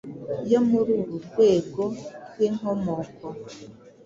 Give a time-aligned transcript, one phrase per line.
[0.51, 1.83] yo muri uru rwego
[2.29, 3.25] rw'inkomoko